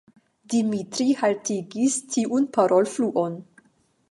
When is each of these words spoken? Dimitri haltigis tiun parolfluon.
Dimitri 0.53 1.05
haltigis 1.19 1.99
tiun 2.15 2.49
parolfluon. 2.59 3.39